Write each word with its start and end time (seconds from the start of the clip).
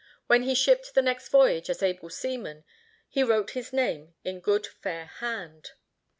When 0.25 0.41
he 0.41 0.55
shipped 0.55 0.95
the 0.95 1.03
next 1.03 1.29
voyage 1.29 1.69
as 1.69 1.83
able 1.83 2.09
seaman, 2.09 2.63
he 3.07 3.21
wrote 3.21 3.51
his 3.51 3.71
name 3.71 4.15
in 4.23 4.39
good 4.39 4.65
fair 4.65 5.05
hand. 5.05 5.73